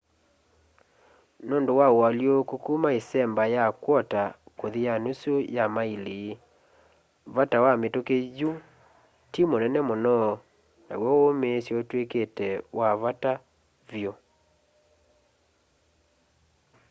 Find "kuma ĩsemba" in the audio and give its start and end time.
2.65-3.43